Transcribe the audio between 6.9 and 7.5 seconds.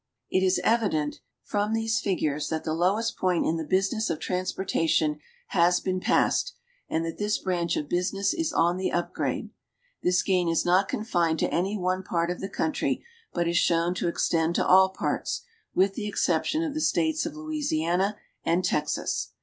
that this